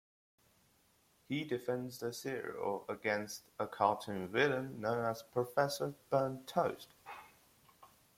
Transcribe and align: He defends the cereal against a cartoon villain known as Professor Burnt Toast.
He 1.29 1.43
defends 1.43 1.99
the 1.99 2.11
cereal 2.11 2.85
against 2.89 3.43
a 3.59 3.67
cartoon 3.67 4.29
villain 4.29 4.79
known 4.81 5.05
as 5.05 5.21
Professor 5.21 5.93
Burnt 6.09 6.47
Toast. 6.47 6.95